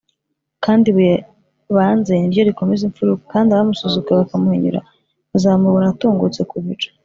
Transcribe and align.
Kandi 0.63 0.85
ibuye 0.87 1.15
banze 1.75 2.11
niryo 2.17 2.41
rikomeza 2.49 2.81
impfuruka, 2.85 3.23
kandi 3.33 3.49
abamusuzuguye 3.51 4.17
bakamuhinyura 4.21 4.79
bazamubona 5.31 5.87
atungutse 5.89 6.41
ku 6.51 6.55
bicu. 6.65 6.89